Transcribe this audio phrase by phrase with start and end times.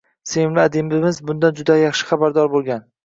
[0.29, 2.83] Sevimli adibimiz bundan juda yaxshi xabardor bo`lgan